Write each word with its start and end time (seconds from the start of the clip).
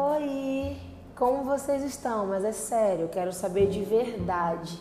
Oi, 0.00 0.76
como 1.16 1.42
vocês 1.42 1.82
estão? 1.82 2.24
Mas 2.28 2.44
é 2.44 2.52
sério, 2.52 3.08
quero 3.08 3.32
saber 3.32 3.68
de 3.68 3.82
verdade. 3.82 4.80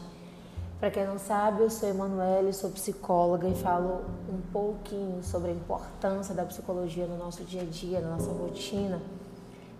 Para 0.79 0.91
quem 0.91 1.07
não 1.07 1.17
sabe, 1.17 1.63
eu 1.63 1.71
sou 1.71 1.89
Emanuele, 1.89 2.53
sou 2.53 2.69
psicóloga 2.69 3.47
e 3.47 3.55
falo 3.55 4.05
um 4.29 4.39
pouquinho 4.53 5.23
sobre 5.23 5.49
a 5.49 5.53
importância 5.55 6.35
da 6.35 6.45
psicologia 6.45 7.07
no 7.07 7.17
nosso 7.17 7.43
dia 7.43 7.63
a 7.63 7.65
dia, 7.65 7.99
na 7.99 8.11
nossa 8.11 8.31
rotina 8.31 9.01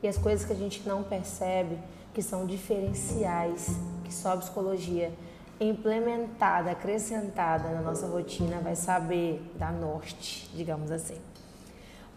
e 0.02 0.08
as 0.08 0.18
coisas 0.18 0.44
que 0.44 0.54
a 0.54 0.56
gente 0.56 0.90
não 0.90 1.04
percebe 1.04 1.78
que 2.16 2.24
são 2.24 2.48
diferenciais, 2.48 3.78
que 4.04 4.12
só 4.12 4.34
a 4.34 4.38
psicologia 4.38 5.14
implementada, 5.60 6.72
acrescentada 6.72 7.70
na 7.70 7.82
nossa 7.82 8.08
rotina 8.08 8.60
vai 8.60 8.76
saber 8.76 9.40
dar 9.54 9.72
norte, 9.72 10.50
digamos 10.56 10.90
assim. 10.90 11.22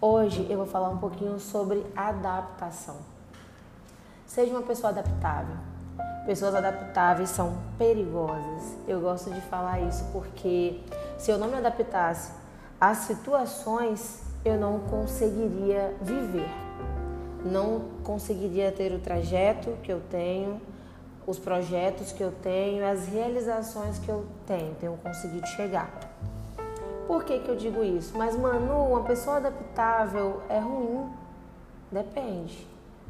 Hoje 0.00 0.46
eu 0.48 0.56
vou 0.56 0.66
falar 0.66 0.88
um 0.88 0.96
pouquinho 0.96 1.38
sobre 1.38 1.84
adaptação. 1.94 3.09
Seja 4.30 4.52
uma 4.52 4.62
pessoa 4.62 4.90
adaptável. 4.90 5.56
Pessoas 6.24 6.54
adaptáveis 6.54 7.30
são 7.30 7.58
perigosas. 7.76 8.76
Eu 8.86 9.00
gosto 9.00 9.28
de 9.28 9.40
falar 9.40 9.80
isso 9.80 10.04
porque 10.12 10.80
se 11.18 11.32
eu 11.32 11.36
não 11.36 11.48
me 11.48 11.56
adaptasse 11.56 12.30
às 12.80 12.98
situações, 12.98 14.22
eu 14.44 14.56
não 14.56 14.78
conseguiria 14.82 15.96
viver. 16.00 16.48
Não 17.44 17.80
conseguiria 18.04 18.70
ter 18.70 18.92
o 18.92 19.00
trajeto 19.00 19.72
que 19.82 19.92
eu 19.92 20.00
tenho, 20.08 20.60
os 21.26 21.36
projetos 21.36 22.12
que 22.12 22.22
eu 22.22 22.30
tenho, 22.30 22.86
as 22.86 23.08
realizações 23.08 23.98
que 23.98 24.08
eu 24.08 24.24
tenho, 24.46 24.76
tenho 24.76 24.96
conseguido 24.98 25.48
chegar. 25.48 25.90
Por 27.08 27.24
que, 27.24 27.40
que 27.40 27.48
eu 27.48 27.56
digo 27.56 27.82
isso? 27.82 28.16
Mas, 28.16 28.36
Manu, 28.36 28.90
uma 28.90 29.02
pessoa 29.02 29.38
adaptável 29.38 30.40
é 30.48 30.60
ruim? 30.60 31.10
Depende. 31.90 32.64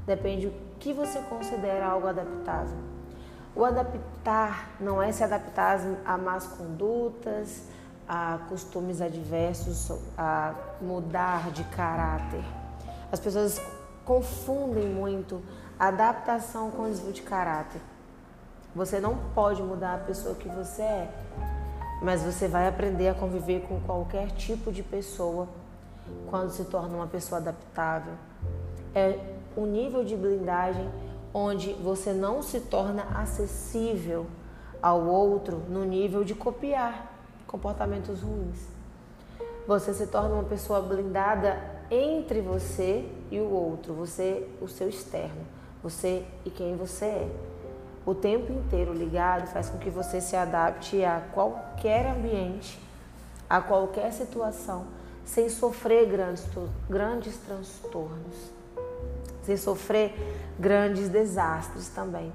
Depende 0.06 0.50
que 0.80 0.92
você 0.92 1.20
considera 1.20 1.86
algo 1.86 2.08
adaptável. 2.08 2.76
O 3.54 3.64
adaptar 3.64 4.70
não 4.80 5.00
é 5.00 5.12
se 5.12 5.22
adaptar 5.22 5.78
a 6.04 6.18
más 6.18 6.46
condutas, 6.46 7.62
a 8.08 8.38
costumes 8.48 9.00
adversos, 9.00 9.92
a 10.18 10.54
mudar 10.80 11.50
de 11.52 11.62
caráter. 11.64 12.42
As 13.12 13.20
pessoas 13.20 13.60
confundem 14.04 14.88
muito 14.88 15.40
adaptação 15.78 16.70
com 16.72 16.84
desvio 16.84 17.12
de 17.12 17.22
caráter. 17.22 17.80
Você 18.74 18.98
não 18.98 19.16
pode 19.34 19.62
mudar 19.62 19.94
a 19.94 19.98
pessoa 19.98 20.34
que 20.34 20.48
você 20.48 20.82
é 20.82 21.10
mas 22.00 22.22
você 22.22 22.48
vai 22.48 22.66
aprender 22.66 23.08
a 23.08 23.14
conviver 23.14 23.60
com 23.68 23.78
qualquer 23.80 24.30
tipo 24.32 24.72
de 24.72 24.82
pessoa 24.82 25.46
quando 26.28 26.50
se 26.50 26.64
torna 26.64 26.96
uma 26.96 27.06
pessoa 27.06 27.40
adaptável. 27.40 28.14
É 28.94 29.18
o 29.56 29.66
nível 29.66 30.04
de 30.04 30.16
blindagem 30.16 30.88
onde 31.32 31.72
você 31.74 32.12
não 32.12 32.42
se 32.42 32.60
torna 32.60 33.04
acessível 33.14 34.26
ao 34.82 35.06
outro 35.06 35.62
no 35.68 35.84
nível 35.84 36.24
de 36.24 36.34
copiar 36.34 37.12
comportamentos 37.46 38.22
ruins. 38.22 38.68
Você 39.66 39.92
se 39.92 40.06
torna 40.06 40.34
uma 40.34 40.44
pessoa 40.44 40.80
blindada 40.80 41.58
entre 41.90 42.40
você 42.40 43.08
e 43.30 43.38
o 43.38 43.50
outro, 43.50 43.92
você, 43.94 44.48
o 44.60 44.68
seu 44.68 44.88
externo, 44.88 45.44
você 45.82 46.24
e 46.44 46.50
quem 46.50 46.76
você 46.76 47.04
é 47.04 47.30
o 48.04 48.14
tempo 48.14 48.52
inteiro 48.52 48.92
ligado 48.94 49.46
faz 49.48 49.68
com 49.68 49.78
que 49.78 49.90
você 49.90 50.20
se 50.20 50.34
adapte 50.34 51.04
a 51.04 51.20
qualquer 51.32 52.06
ambiente, 52.06 52.78
a 53.48 53.60
qualquer 53.60 54.12
situação, 54.12 54.86
sem 55.24 55.48
sofrer 55.48 56.06
grandes, 56.06 56.46
grandes 56.88 57.36
transtornos, 57.38 58.50
sem 59.50 59.56
sofrer 59.56 60.14
grandes 60.58 61.08
desastres 61.08 61.88
também. 61.88 62.32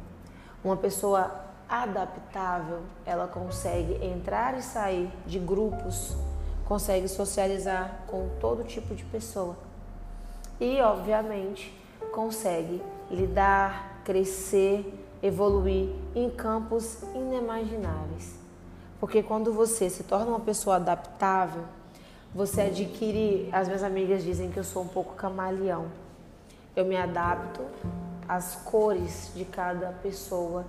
Uma 0.63 0.75
pessoa 0.75 1.31
adaptável, 1.69 2.81
ela 3.05 3.25
consegue 3.27 4.05
entrar 4.05 4.57
e 4.57 4.61
sair 4.61 5.09
de 5.25 5.39
grupos, 5.39 6.15
consegue 6.65 7.07
socializar 7.07 8.01
com 8.07 8.27
todo 8.41 8.63
tipo 8.63 8.93
de 8.93 9.05
pessoa 9.05 9.55
e, 10.59 10.81
obviamente, 10.81 11.73
consegue 12.11 12.81
lidar, 13.09 14.01
crescer 14.03 15.01
evoluir 15.23 15.89
em 16.13 16.29
campos 16.29 17.01
inimagináveis. 17.15 18.35
Porque 18.99 19.23
quando 19.23 19.53
você 19.53 19.89
se 19.89 20.03
torna 20.03 20.27
uma 20.27 20.39
pessoa 20.39 20.75
adaptável, 20.75 21.63
você 22.33 22.61
adquire. 22.61 23.49
As 23.51 23.67
minhas 23.67 23.83
amigas 23.83 24.23
dizem 24.23 24.51
que 24.51 24.57
eu 24.57 24.63
sou 24.63 24.83
um 24.83 24.87
pouco 24.87 25.13
camaleão. 25.13 26.04
Eu 26.75 26.85
me 26.85 26.97
adapto 26.97 27.61
às 28.27 28.55
cores 28.55 29.31
de 29.35 29.45
cada 29.45 29.91
pessoa, 30.03 30.65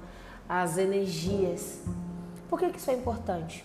às 0.49 0.79
energias. 0.79 1.81
Por 2.49 2.59
que, 2.59 2.71
que 2.71 2.79
isso 2.79 2.91
é 2.91 2.95
importante? 2.95 3.65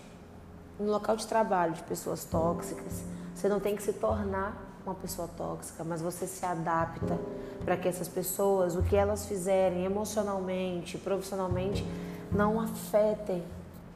No 0.78 0.90
local 0.90 1.16
de 1.16 1.26
trabalho 1.26 1.72
de 1.72 1.82
pessoas 1.82 2.24
tóxicas, 2.24 3.04
você 3.34 3.48
não 3.48 3.60
tem 3.60 3.76
que 3.76 3.82
se 3.82 3.92
tornar 3.92 4.72
uma 4.84 4.94
pessoa 4.94 5.28
tóxica, 5.36 5.84
mas 5.84 6.02
você 6.02 6.26
se 6.26 6.44
adapta 6.44 7.18
para 7.64 7.76
que 7.76 7.88
essas 7.88 8.08
pessoas, 8.08 8.74
o 8.74 8.82
que 8.82 8.96
elas 8.96 9.26
fizerem 9.26 9.84
emocionalmente, 9.84 10.98
profissionalmente, 10.98 11.86
não 12.32 12.60
afetem 12.60 13.44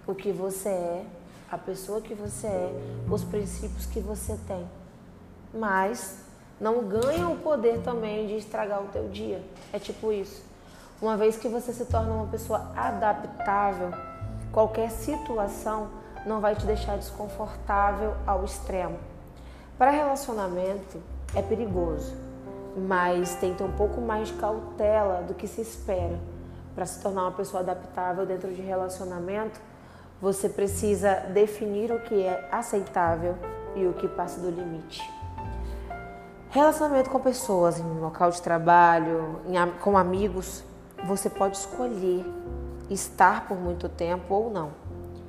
o 0.06 0.14
que 0.14 0.30
você 0.30 0.68
é, 0.68 1.06
a 1.50 1.58
pessoa 1.58 2.00
que 2.00 2.14
você 2.14 2.46
é, 2.46 2.72
os 3.10 3.24
princípios 3.24 3.86
que 3.86 4.00
você 4.00 4.38
tem. 4.46 4.68
Mas 5.52 6.25
não 6.60 6.84
ganham 6.84 7.32
o 7.32 7.38
poder 7.38 7.82
também 7.82 8.26
de 8.26 8.36
estragar 8.36 8.82
o 8.82 8.88
teu 8.88 9.08
dia. 9.08 9.42
É 9.72 9.78
tipo 9.78 10.12
isso. 10.12 10.42
Uma 11.00 11.16
vez 11.16 11.36
que 11.36 11.48
você 11.48 11.72
se 11.72 11.84
torna 11.84 12.12
uma 12.12 12.26
pessoa 12.26 12.72
adaptável, 12.74 13.90
qualquer 14.50 14.90
situação 14.90 15.88
não 16.24 16.40
vai 16.40 16.56
te 16.56 16.64
deixar 16.64 16.96
desconfortável 16.96 18.14
ao 18.26 18.44
extremo. 18.44 18.98
Para 19.76 19.90
relacionamento 19.90 20.98
é 21.34 21.42
perigoso, 21.42 22.16
mas 22.76 23.34
tem 23.34 23.52
que 23.52 23.58
ter 23.58 23.64
um 23.64 23.72
pouco 23.72 24.00
mais 24.00 24.28
de 24.28 24.34
cautela 24.34 25.22
do 25.22 25.34
que 25.34 25.46
se 25.46 25.60
espera. 25.60 26.18
Para 26.74 26.86
se 26.86 27.02
tornar 27.02 27.22
uma 27.22 27.32
pessoa 27.32 27.62
adaptável 27.62 28.24
dentro 28.24 28.52
de 28.54 28.62
relacionamento, 28.62 29.60
você 30.20 30.48
precisa 30.48 31.14
definir 31.32 31.92
o 31.92 32.00
que 32.00 32.22
é 32.22 32.48
aceitável 32.50 33.36
e 33.74 33.86
o 33.86 33.92
que 33.92 34.08
passa 34.08 34.40
do 34.40 34.50
limite. 34.50 35.02
Relacionamento 36.56 37.10
com 37.10 37.20
pessoas 37.20 37.78
em 37.78 37.98
local 37.98 38.30
de 38.30 38.40
trabalho, 38.40 39.42
em, 39.44 39.70
com 39.78 39.98
amigos, 39.98 40.64
você 41.04 41.28
pode 41.28 41.58
escolher 41.58 42.24
estar 42.88 43.46
por 43.46 43.58
muito 43.58 43.90
tempo 43.90 44.32
ou 44.32 44.50
não. 44.50 44.70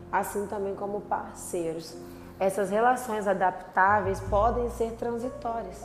Assim 0.10 0.48
também 0.48 0.74
como 0.74 1.02
parceiros 1.02 1.94
essas 2.40 2.70
relações 2.70 3.28
adaptáveis 3.28 4.22
podem 4.22 4.70
ser 4.70 4.94
transitórias. 4.94 5.84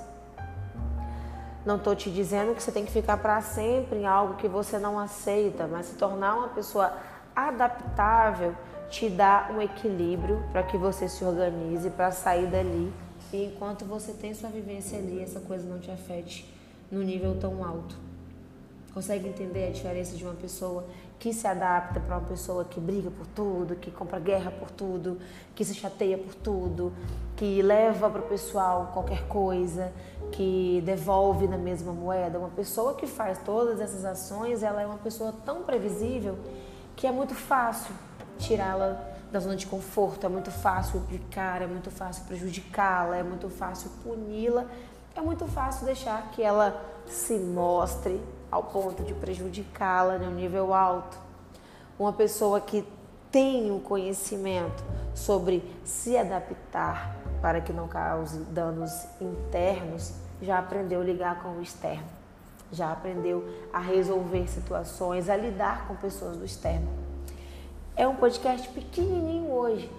Não 1.67 1.75
estou 1.75 1.97
te 1.97 2.09
dizendo 2.09 2.55
que 2.55 2.63
você 2.63 2.71
tem 2.71 2.85
que 2.85 2.93
ficar 2.93 3.17
para 3.17 3.41
sempre 3.41 3.99
em 3.99 4.07
algo 4.07 4.35
que 4.35 4.47
você 4.47 4.79
não 4.79 4.97
aceita, 4.97 5.67
mas 5.67 5.87
se 5.87 5.97
tornar 5.97 6.37
uma 6.37 6.49
pessoa 6.51 6.93
adaptável 7.35 8.55
te 8.89 9.11
dá 9.11 9.49
um 9.53 9.61
equilíbrio 9.61 10.41
para 10.53 10.63
que 10.63 10.79
você 10.79 11.09
se 11.09 11.25
organize 11.25 11.91
para 11.91 12.13
sair 12.13 12.47
dali 12.47 12.95
e 13.33 13.47
enquanto 13.47 13.85
você 13.85 14.13
tem 14.13 14.35
sua 14.35 14.51
vivência 14.51 14.99
ali, 14.99 15.23
essa 15.23 15.41
coisa 15.41 15.67
não 15.67 15.79
te 15.79 15.91
afete 15.91 16.47
no 16.91 17.03
nível 17.03 17.37
tão 17.41 17.65
alto. 17.65 17.97
Consegue 18.93 19.27
entender 19.27 19.69
a 19.69 19.71
diferença 19.71 20.15
de 20.15 20.23
uma 20.23 20.35
pessoa 20.35 20.85
que 21.19 21.33
se 21.33 21.47
adapta 21.47 21.99
para 21.99 22.19
uma 22.19 22.29
pessoa 22.29 22.65
que 22.65 22.79
briga 22.79 23.11
por 23.11 23.27
tudo, 23.29 23.77
que 23.77 23.91
compra 23.91 24.19
guerra 24.19 24.51
por 24.51 24.71
tudo, 24.71 25.19
que 25.55 25.65
se 25.65 25.73
chateia 25.73 26.19
por 26.19 26.35
tudo, 26.35 26.93
que 27.37 27.63
leva 27.63 28.11
para 28.11 28.21
o 28.21 28.29
pessoal 28.29 28.91
qualquer 28.93 29.27
coisa, 29.29 29.91
que 30.33 30.83
devolve 30.85 31.49
na 31.49 31.57
mesma 31.57 31.93
moeda? 31.93 32.39
Uma 32.39 32.51
pessoa 32.51 32.95
que 32.95 33.07
faz 33.07 33.39
todas 33.39 33.81
essas 33.81 34.05
ações, 34.05 34.63
ela 34.63 34.83
é 34.83 34.87
uma 34.87 34.99
pessoa 34.99 35.33
tão 35.45 35.63
previsível 35.63 36.37
que 36.95 37.07
é 37.07 37.13
muito 37.13 37.35
fácil 37.35 37.95
tirá-la 38.39 39.12
da 39.33 39.41
zona 39.41 39.57
de 39.57 39.67
conforto, 39.67 40.27
é 40.27 40.29
muito 40.29 40.51
fácil 40.51 40.99
implicar, 40.99 41.63
é 41.63 41.67
muito 41.67 41.91
fácil 41.91 42.25
prejudicá-la, 42.27 43.17
é 43.17 43.23
muito 43.23 43.49
fácil 43.49 43.91
puni-la, 44.05 44.67
é 45.17 45.21
muito 45.23 45.47
fácil 45.47 45.87
deixar 45.87 46.31
que 46.33 46.43
ela 46.43 46.79
se 47.07 47.39
mostre 47.39 48.21
ao 48.51 48.65
ponto 48.65 49.03
de 49.03 49.15
prejudicá-la 49.15 50.19
no 50.19 50.31
nível 50.31 50.75
alto. 50.75 51.17
Uma 51.99 52.13
pessoa 52.13 52.61
que 52.61 52.87
tem 53.31 53.71
o 53.71 53.77
um 53.77 53.81
conhecimento 53.81 54.85
sobre 55.15 55.65
se 55.83 56.15
adaptar 56.19 57.17
para 57.41 57.63
que 57.63 57.73
não 57.73 57.89
cause 57.89 58.39
danos 58.41 59.07
internos, 59.19 60.13
já 60.43 60.59
aprendeu 60.59 61.01
a 61.01 61.05
ligar 61.05 61.43
com 61.43 61.57
o 61.57 61.63
externo, 61.63 62.07
já 62.71 62.93
aprendeu 62.93 63.49
a 63.73 63.79
resolver 63.79 64.47
situações, 64.47 65.31
a 65.31 65.37
lidar 65.37 65.89
com 65.89 65.97
pessoas 65.97 66.37
do 66.37 66.45
externo. 66.45 67.12
É 67.95 68.09
um 68.09 68.17
podcast 68.17 68.67
pequenininho 68.71 69.51
hoje, 69.51 69.91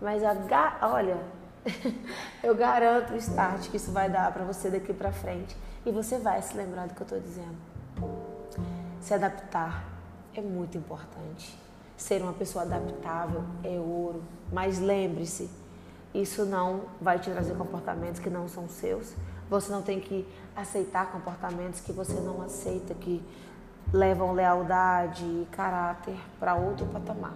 mas 0.00 0.22
a, 0.22 0.78
olha, 0.82 1.18
eu 2.44 2.54
garanto 2.54 3.12
o 3.12 3.16
start 3.16 3.68
que 3.70 3.76
isso 3.76 3.90
vai 3.90 4.08
dar 4.08 4.32
para 4.32 4.44
você 4.44 4.70
daqui 4.70 4.92
para 4.92 5.10
frente 5.10 5.56
e 5.84 5.90
você 5.90 6.18
vai 6.18 6.40
se 6.42 6.56
lembrar 6.56 6.86
do 6.86 6.94
que 6.94 7.00
eu 7.00 7.04
estou 7.04 7.18
dizendo. 7.18 7.56
Se 9.00 9.12
adaptar 9.12 9.84
é 10.32 10.40
muito 10.40 10.78
importante. 10.78 11.58
Ser 11.96 12.22
uma 12.22 12.32
pessoa 12.32 12.62
adaptável 12.64 13.42
é 13.64 13.78
ouro. 13.80 14.22
Mas 14.52 14.78
lembre-se, 14.78 15.50
isso 16.14 16.44
não 16.44 16.82
vai 17.00 17.18
te 17.18 17.30
trazer 17.30 17.56
comportamentos 17.56 18.20
que 18.20 18.30
não 18.30 18.48
são 18.48 18.68
seus. 18.68 19.12
Você 19.50 19.72
não 19.72 19.82
tem 19.82 19.98
que 19.98 20.24
aceitar 20.54 21.10
comportamentos 21.10 21.80
que 21.80 21.92
você 21.92 22.14
não 22.20 22.42
aceita, 22.42 22.94
que 22.94 23.20
levam 23.92 24.32
lealdade 24.32 25.24
e 25.24 25.48
caráter 25.50 26.16
para 26.38 26.54
outro 26.54 26.86
patamar. 26.86 27.34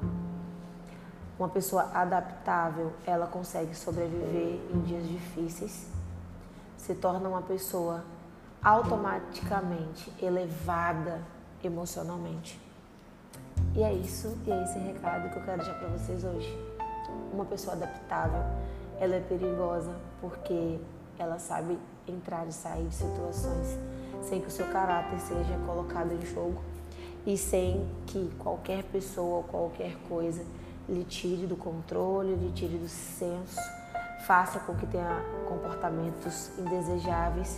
Uma 1.36 1.48
pessoa 1.48 1.90
adaptável, 1.92 2.92
ela 3.04 3.26
consegue 3.26 3.74
sobreviver 3.74 4.60
em 4.72 4.80
dias 4.82 5.06
difíceis, 5.08 5.88
se 6.76 6.94
torna 6.94 7.28
uma 7.28 7.42
pessoa 7.42 8.04
automaticamente 8.62 10.12
elevada 10.22 11.20
emocionalmente. 11.62 12.60
E 13.74 13.82
é 13.82 13.92
isso, 13.92 14.38
e 14.46 14.52
é 14.52 14.62
esse 14.62 14.78
recado 14.78 15.30
que 15.30 15.36
eu 15.36 15.42
quero 15.42 15.58
deixar 15.58 15.74
para 15.74 15.88
vocês 15.88 16.22
hoje. 16.22 16.56
Uma 17.32 17.44
pessoa 17.44 17.74
adaptável, 17.74 18.42
ela 19.00 19.16
é 19.16 19.20
perigosa 19.20 19.96
porque 20.20 20.78
ela 21.18 21.40
sabe 21.40 21.78
entrar 22.06 22.46
e 22.46 22.52
sair 22.52 22.86
de 22.86 22.94
situações 22.94 23.76
sem 24.22 24.40
que 24.40 24.48
o 24.48 24.50
seu 24.50 24.66
caráter 24.66 25.18
seja 25.20 25.58
colocado 25.66 26.12
em 26.12 26.24
jogo 26.24 26.62
e 27.26 27.36
sem 27.36 27.86
que 28.06 28.30
qualquer 28.38 28.84
pessoa 28.84 29.36
ou 29.38 29.42
qualquer 29.44 29.96
coisa 30.08 30.44
lhe 30.88 31.04
tire 31.04 31.46
do 31.46 31.56
controle, 31.56 32.34
lhe 32.34 32.52
tire 32.52 32.76
do 32.76 32.88
senso, 32.88 33.60
faça 34.26 34.58
com 34.60 34.74
que 34.74 34.86
tenha 34.86 35.24
comportamentos 35.48 36.50
indesejáveis. 36.58 37.56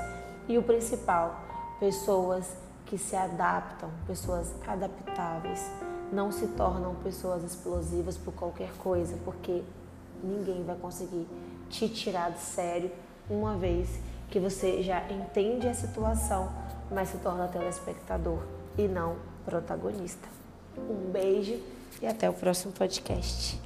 E 0.49 0.57
o 0.57 0.63
principal, 0.63 1.41
pessoas 1.81 2.49
que 2.85 2.97
se 2.97 3.17
adaptam, 3.17 3.91
pessoas 4.07 4.53
adaptáveis, 4.67 5.69
não 6.13 6.31
se 6.31 6.47
tornam 6.49 6.95
pessoas 6.97 7.43
explosivas 7.43 8.17
por 8.17 8.33
qualquer 8.33 8.71
coisa, 8.79 9.19
porque 9.25 9.65
ninguém 10.23 10.63
vai 10.63 10.77
conseguir 10.77 11.27
te 11.69 11.89
tirar 11.89 12.31
de 12.31 12.39
sério 12.39 12.91
uma 13.29 13.57
vez 13.57 13.89
que 14.31 14.39
você 14.39 14.83
já 14.83 15.03
entende 15.11 15.69
a 15.69 15.75
situação, 15.75 16.53
mas 16.91 17.09
se 17.09 17.19
torna 17.19 17.49
telespectador 17.49 18.41
e 18.77 18.89
não 18.89 19.17
protagonista. 19.45 20.29
Um 20.77 21.11
beijo 21.11 21.61
e 22.01 22.07
até 22.07 22.29
o 22.29 22.33
próximo 22.33 22.73
podcast. 22.73 23.61